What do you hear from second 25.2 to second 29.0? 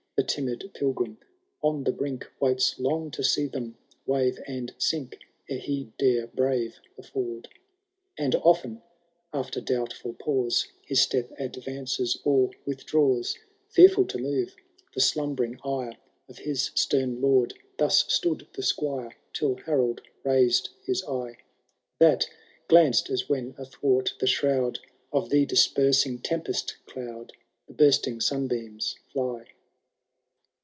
the dispersing tempest cloud The bursting sunbeams